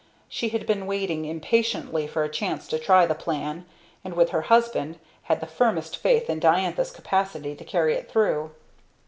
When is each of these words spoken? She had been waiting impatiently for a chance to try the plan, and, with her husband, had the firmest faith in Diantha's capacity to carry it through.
She 0.27 0.49
had 0.49 0.65
been 0.65 0.87
waiting 0.87 1.25
impatiently 1.25 2.07
for 2.07 2.23
a 2.23 2.27
chance 2.31 2.67
to 2.69 2.79
try 2.79 3.05
the 3.05 3.13
plan, 3.13 3.67
and, 4.03 4.15
with 4.15 4.31
her 4.31 4.41
husband, 4.41 4.97
had 5.25 5.41
the 5.41 5.45
firmest 5.45 5.95
faith 5.95 6.27
in 6.27 6.39
Diantha's 6.39 6.89
capacity 6.89 7.53
to 7.55 7.63
carry 7.63 7.93
it 7.93 8.09
through. 8.09 8.49